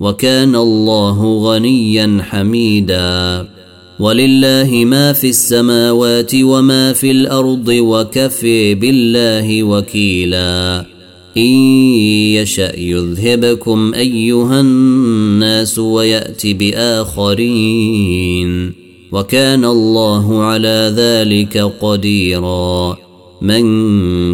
وكان 0.00 0.56
الله 0.56 1.38
غنيا 1.38 2.18
حميدا 2.20 3.48
ولله 4.00 4.82
ما 4.84 5.12
في 5.12 5.28
السماوات 5.28 6.30
وما 6.34 6.92
في 6.92 7.10
الارض 7.10 7.68
وكفي 7.68 8.74
بالله 8.74 9.62
وكيلا 9.62 10.86
إن 11.36 11.54
يشأ 12.34 12.80
يذهبكم 12.80 13.94
أيها 13.94 14.60
الناس 14.60 15.78
ويأت 15.78 16.46
بآخرين 16.46 18.72
وكان 19.12 19.64
الله 19.64 20.42
على 20.42 20.92
ذلك 20.96 21.58
قديرا 21.80 22.96
من 23.42 23.62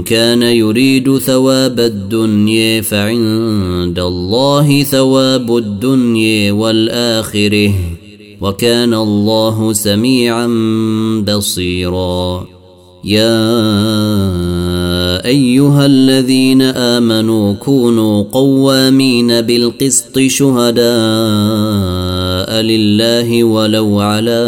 كان 0.02 0.42
يريد 0.42 1.18
ثواب 1.18 1.80
الدنيا 1.80 2.80
فعند 2.80 3.98
الله 3.98 4.82
ثواب 4.82 5.56
الدنيا 5.56 6.52
والآخره 6.52 7.72
وكان 8.40 8.94
الله 8.94 9.72
سميعا 9.72 10.46
بصيراً 11.34 12.46
يا 13.04 13.42
ايها 15.26 15.86
الذين 15.86 16.62
امنوا 16.62 17.52
كونوا 17.52 18.22
قوامين 18.32 19.26
بالقسط 19.26 20.18
شهداء 20.18 22.60
لله 22.60 23.44
ولو 23.44 24.00
على 24.00 24.44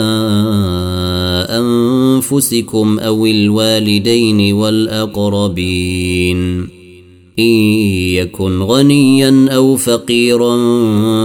انفسكم 1.51 2.99
او 2.99 3.27
الوالدين 3.27 4.53
والاقربين 4.53 6.69
ان 7.39 7.45
يكن 8.15 8.61
غنيا 8.63 9.49
او 9.55 9.77
فقيرا 9.77 10.57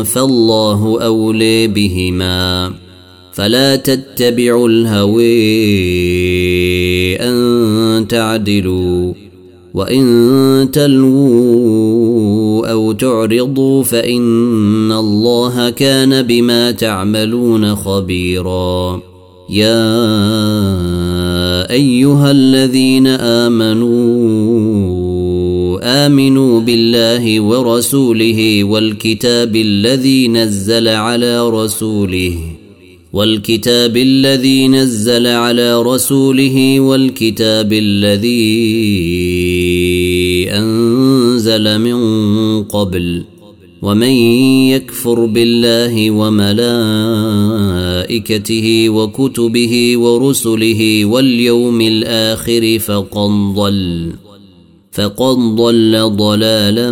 فالله 0.04 0.98
اولي 1.02 1.68
بهما 1.68 2.72
فلا 3.34 3.76
تتبعوا 3.76 4.68
الهوي 4.70 7.16
أن 7.16 8.06
تعدلوا 8.10 9.14
وإن 9.74 10.70
تلووا 10.74 12.68
أو 12.72 12.92
تعرضوا 12.92 13.84
فإن 13.84 14.92
الله 14.92 15.70
كان 15.70 16.22
بما 16.22 16.72
تعملون 16.72 17.76
خبيرا 17.76 19.02
يا 19.50 19.90
أيها 21.72 22.32
الذين 22.32 23.08
آمنوا 23.08 25.00
امنوا 26.06 26.60
بالله 26.60 27.42
ورسوله 27.42 28.64
والكتاب 28.64 29.56
الذي 29.56 30.28
نزل 30.28 30.88
على 30.88 31.50
رسوله 31.50 32.36
والكتاب 33.14 33.98
الذي 33.98 34.68
نزل 34.68 35.28
على 35.28 35.82
رسوله 35.82 36.80
والكتاب 36.80 37.74
الذي 37.74 38.50
انزل 40.52 41.80
من 41.80 42.64
قبل 42.64 43.24
ومن 43.82 44.08
يكفر 44.70 45.26
بالله 45.26 46.12
وملائكته 46.12 48.90
وكتبه 48.90 49.98
ورسله 49.98 51.06
واليوم 51.06 51.82
الاخر 51.82 52.80
فقد 52.80 53.54
ضل 53.56 54.12
فقد 54.92 55.36
ضل 55.56 56.10
ضلالا 56.16 56.92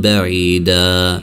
بعيدا 0.00 1.22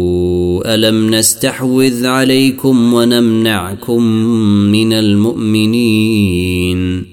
ألم 0.65 1.15
نستحوذ 1.15 2.05
عليكم 2.05 2.93
ونمنعكم 2.93 4.03
من 4.71 4.93
المؤمنين 4.93 7.05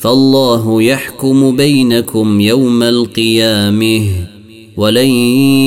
فالله 0.00 0.82
يحكم 0.82 1.56
بينكم 1.56 2.40
يوم 2.40 2.82
القيامه 2.82 4.08
ولن 4.76 5.06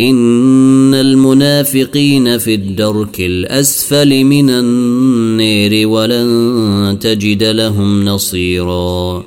إن 0.00 0.94
المنافقين 0.94 2.38
في 2.38 2.54
الدرك 2.54 3.20
الأسفل 3.20 4.24
من 4.24 4.50
النير 4.50 5.88
ولن 5.88 6.96
تجد 7.00 7.42
لهم 7.42 8.04
نصيرا 8.04 9.24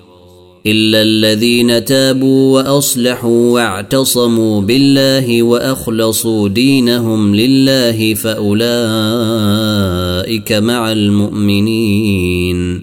إلا 0.65 1.01
الذين 1.01 1.85
تابوا 1.85 2.61
وأصلحوا 2.61 3.51
واعتصموا 3.51 4.61
بالله 4.61 5.43
وأخلصوا 5.43 6.49
دينهم 6.49 7.35
لله 7.35 8.13
فأولئك 8.13 10.51
مع 10.53 10.91
المؤمنين 10.91 12.81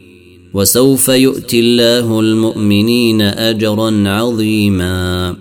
وسوف 0.54 1.08
يؤتي 1.08 1.60
الله 1.60 2.20
المؤمنين 2.20 3.22
أجرا 3.22 4.08
عظيماً 4.08 5.34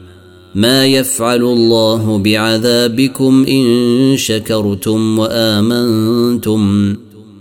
ما 0.56 0.86
يفعل 0.86 1.42
الله 1.44 2.18
بعذابكم 2.18 3.44
ان 3.46 4.14
شكرتم 4.18 5.20
وامنتم 5.20 6.94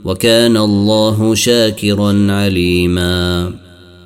وكان 0.04 0.56
الله 0.56 1.34
شاكرا 1.34 2.26
عليما 2.32 3.52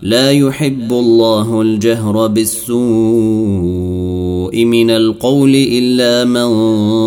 لا 0.02 0.32
يحب 0.32 0.92
الله 0.92 1.62
الجهر 1.62 2.26
بالسوء 2.26 4.64
من 4.64 4.90
القول 4.90 5.54
الا 5.54 6.24
من 6.24 6.46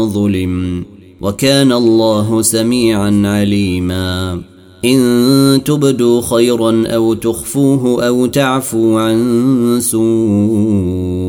ظلم 0.10 0.86
وكان 1.22 1.72
الله 1.72 2.42
سميعا 2.42 3.22
عليما 3.26 4.42
ان 4.86 5.62
تبدوا 5.66 6.22
خيرا 6.22 6.84
او 6.88 7.14
تخفوه 7.14 8.08
او 8.08 8.26
تعفو 8.26 8.98
عن 8.98 9.78
سوء 9.82 11.29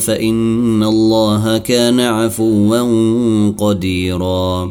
فان 0.00 0.82
الله 0.82 1.58
كان 1.58 2.00
عفوا 2.00 2.78
قديرا 3.58 4.70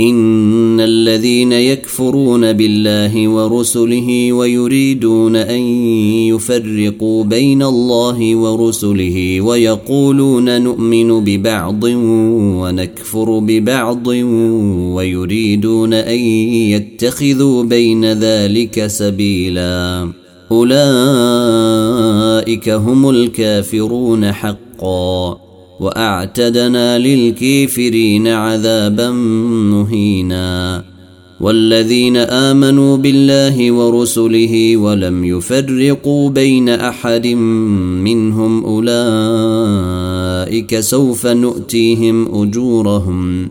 ان 0.00 0.80
الذين 0.80 1.52
يكفرون 1.52 2.52
بالله 2.52 3.28
ورسله 3.28 4.32
ويريدون 4.32 5.36
ان 5.36 5.60
يفرقوا 6.30 7.24
بين 7.24 7.62
الله 7.62 8.36
ورسله 8.36 9.40
ويقولون 9.40 10.62
نؤمن 10.62 11.24
ببعض 11.24 11.84
ونكفر 11.84 13.38
ببعض 13.38 14.06
ويريدون 14.96 15.94
ان 15.94 16.18
يتخذوا 16.18 17.62
بين 17.62 18.04
ذلك 18.12 18.86
سبيلا 18.86 20.08
أولئك 22.44 22.68
هم 22.68 23.10
الكافرون 23.10 24.32
حقا 24.32 25.36
وأعتدنا 25.80 26.98
للكافرين 26.98 28.28
عذابا 28.28 29.10
مهينا 29.70 30.84
والذين 31.40 32.16
آمنوا 32.16 32.96
بالله 32.96 33.72
ورسله 33.72 34.76
ولم 34.76 35.24
يفرقوا 35.24 36.30
بين 36.30 36.68
أحد 36.68 37.26
منهم 38.06 38.64
أولئك 38.64 40.80
سوف 40.80 41.26
نؤتيهم 41.26 42.42
أجورهم 42.42 43.50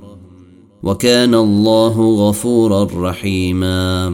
وكان 0.83 1.35
الله 1.35 2.15
غفورا 2.29 3.09
رحيماً 3.09 4.13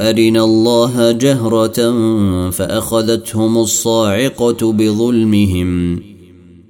أرنا 0.00 0.44
الله 0.44 1.12
جهرة 1.12 1.92
فأخذتهم 2.50 3.58
الصاعقة 3.58 4.72
بظلمهم 4.72 6.02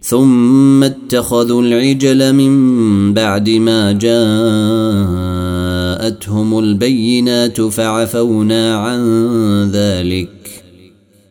ثم 0.03 0.85
اتخذوا 0.85 1.63
العجل 1.63 2.33
من 2.33 3.15
بعد 3.15 3.51
ما 3.51 3.93
جاءتهم 3.93 6.59
البينات 6.59 7.61
فعفونا 7.61 8.77
عن 8.77 9.01
ذلك 9.73 10.29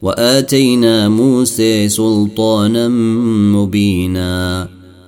واتينا 0.01 1.09
موسى 1.09 1.89
سلطانا 1.89 2.87
مبينا 3.57 4.69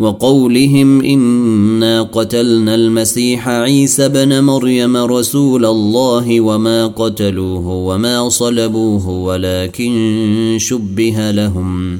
وقولهم 0.00 1.00
انا 1.04 2.02
قتلنا 2.02 2.74
المسيح 2.74 3.48
عيسى 3.48 4.08
بن 4.08 4.44
مريم 4.44 4.96
رسول 4.96 5.66
الله 5.66 6.40
وما 6.40 6.86
قتلوه 6.86 7.68
وما 7.68 8.28
صلبوه 8.28 9.08
ولكن 9.08 10.56
شبه 10.60 11.30
لهم 11.30 11.98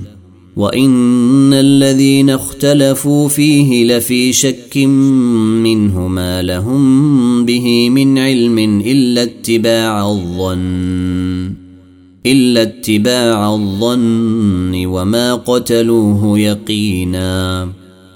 وان 0.57 1.53
الذين 1.53 2.31
اختلفوا 2.31 3.29
فيه 3.29 3.85
لفي 3.85 4.33
شك 4.33 4.77
منه 5.65 6.09
ما 6.09 6.43
لهم 6.43 7.45
به 7.45 7.91
من 7.91 8.19
علم 8.19 8.59
الا 8.87 9.23
اتباع 9.23 10.11
الظن 10.11 11.55
الا 12.27 12.63
اتباع 12.63 13.55
الظن 13.55 14.87
وما 14.87 15.35
قتلوه 15.35 16.39
يقينا 16.39 17.69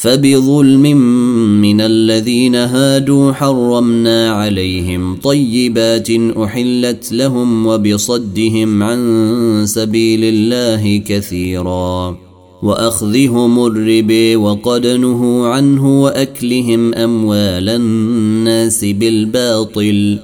فبظلم 0.00 0.96
من 1.60 1.80
الذين 1.80 2.54
هادوا 2.54 3.32
حرمنا 3.32 4.30
عليهم 4.30 5.16
طيبات 5.16 6.10
احلت 6.10 7.12
لهم 7.12 7.66
وبصدهم 7.66 8.82
عن 8.82 8.98
سبيل 9.66 10.20
الله 10.24 10.96
كثيرا 10.96 12.18
واخذهم 12.62 13.66
الربي 13.66 14.36
وقد 14.36 14.86
نهوا 14.86 15.48
عنه 15.48 16.02
واكلهم 16.02 16.94
اموال 16.94 17.68
الناس 17.68 18.84
بالباطل 18.84 20.18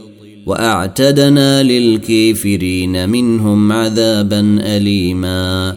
واعتدنا 0.47 1.62
للكافرين 1.62 3.09
منهم 3.11 3.72
عذابا 3.72 4.59
اليما 4.61 5.77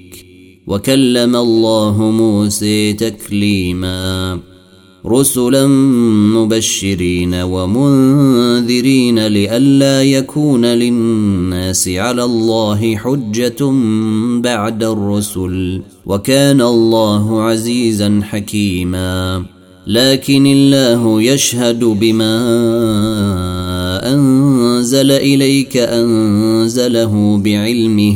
وكلم 0.71 1.35
الله 1.35 2.11
موسى 2.11 2.93
تكليما 2.93 4.39
رسلا 5.05 5.67
مبشرين 6.37 7.35
ومنذرين 7.35 9.27
لئلا 9.27 10.03
يكون 10.03 10.65
للناس 10.65 11.87
على 11.87 12.23
الله 12.23 12.95
حجة 12.95 13.65
بعد 14.41 14.83
الرسل 14.83 15.81
وكان 16.05 16.61
الله 16.61 17.41
عزيزا 17.41 18.21
حكيما 18.23 19.45
لكن 19.87 20.45
الله 20.45 21.21
يشهد 21.23 21.79
بما 21.83 22.39
أنزل 24.13 25.11
إليك 25.11 25.77
أنزله 25.77 27.37
بعلمه 27.45 28.15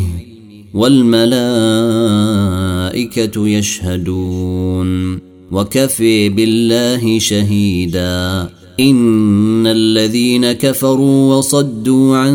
والملائكة 0.75 3.47
يشهدون 3.49 5.19
وكفي 5.51 6.29
بالله 6.29 7.19
شهيدا 7.19 8.49
إن 8.79 9.67
الذين 9.67 10.51
كفروا 10.51 11.35
وصدوا 11.35 12.17
عن 12.17 12.33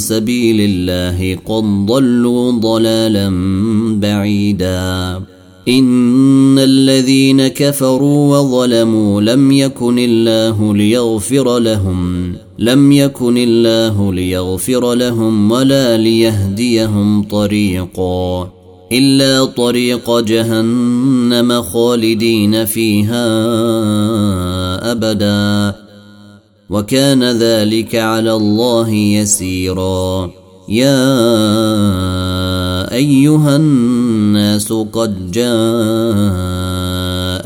سبيل 0.00 0.56
الله 0.60 1.38
قد 1.46 1.86
ضلوا 1.86 2.50
ضلالا 2.50 3.28
بعيدا 4.00 5.20
إن 5.68 6.58
الذين 6.58 7.48
كفروا 7.48 8.38
وظلموا 8.38 9.20
لم 9.20 9.52
يكن 9.52 9.98
الله 9.98 10.76
ليغفر 10.76 11.58
لهم 11.58 12.32
لم 12.60 12.92
يكن 12.92 13.34
الله 13.38 14.12
ليغفر 14.14 14.94
لهم 14.94 15.50
ولا 15.50 15.96
ليهديهم 15.96 17.22
طريقا 17.22 18.52
الا 18.92 19.44
طريق 19.44 20.20
جهنم 20.20 21.62
خالدين 21.62 22.64
فيها 22.64 23.24
ابدا 24.92 25.74
وكان 26.70 27.24
ذلك 27.24 27.96
على 27.96 28.34
الله 28.34 28.90
يسيرا 28.90 30.30
يا 30.68 31.08
ايها 32.94 33.56
الناس 33.56 34.72
قد 34.72 35.30
جاء 35.30 36.49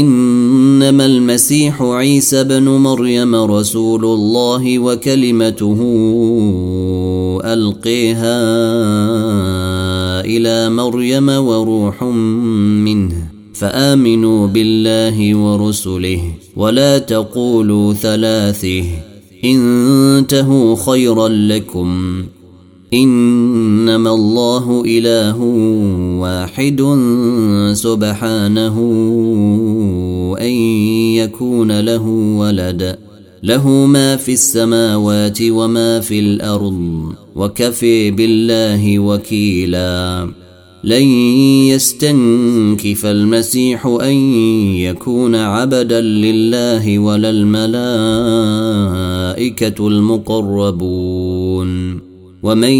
انما 0.00 1.06
المسيح 1.06 1.82
عيسى 1.82 2.44
بن 2.44 2.62
مريم 2.68 3.34
رسول 3.34 4.04
الله 4.04 4.78
وكلمته 4.78 5.76
القيها 7.44 8.40
الى 10.20 10.70
مريم 10.70 11.28
وروح 11.28 12.04
منه 12.84 13.14
فامنوا 13.54 14.46
بالله 14.46 15.38
ورسله 15.38 16.20
ولا 16.56 16.98
تقولوا 16.98 17.92
ثلاثه 17.94 18.84
انتهوا 19.44 20.76
خيرا 20.86 21.28
لكم 21.28 22.22
انما 22.94 24.10
الله 24.14 24.82
اله 24.86 25.38
واحد 26.20 26.80
سبحانه 27.76 28.78
ان 30.40 30.52
يكون 31.14 31.80
له 31.80 32.04
ولد 32.38 32.98
له 33.42 33.68
ما 33.68 34.16
في 34.16 34.32
السماوات 34.32 35.38
وما 35.42 36.00
في 36.00 36.18
الارض 36.20 37.12
وكفي 37.36 38.10
بالله 38.10 38.98
وكيلا 38.98 40.28
لن 40.84 41.04
يستنكف 41.68 43.06
المسيح 43.06 43.86
ان 43.86 44.14
يكون 44.74 45.34
عبدا 45.34 46.00
لله 46.00 46.98
ولا 46.98 47.30
الملائكه 47.30 49.88
المقربون 49.88 51.23
ومن 52.44 52.72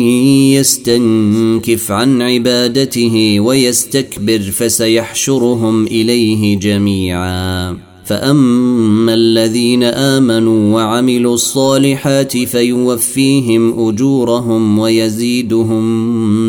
يستنكف 0.55 1.93
عن 1.93 2.23
عبادته 2.23 3.41
ويستكبر 3.41 4.39
فسيحشرهم 4.41 5.87
اليه 5.87 6.57
جميعا 6.59 7.77
فاما 8.05 9.15
الذين 9.15 9.83
امنوا 9.85 10.75
وعملوا 10.75 11.35
الصالحات 11.35 12.37
فيوفيهم 12.37 13.89
اجورهم 13.89 14.79
ويزيدهم 14.79 15.83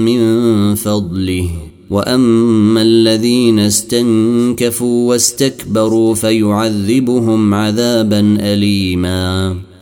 من 0.05 0.75
فضله 0.75 1.49
واما 1.89 2.81
الذين 2.81 3.59
استنكفوا 3.59 5.09
واستكبروا 5.09 6.15
فيعذبهم 6.15 7.53
عذابا 7.53 8.37
اليما 8.39 9.55